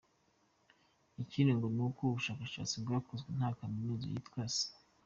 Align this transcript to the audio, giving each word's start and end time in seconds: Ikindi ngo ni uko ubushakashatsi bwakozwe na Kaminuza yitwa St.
Ikindi 1.23 1.51
ngo 1.55 1.67
ni 1.75 1.81
uko 1.87 1.99
ubushakashatsi 2.03 2.75
bwakozwe 2.83 3.29
na 3.39 3.49
Kaminuza 3.57 4.05
yitwa 4.11 4.43
St. 4.55 4.67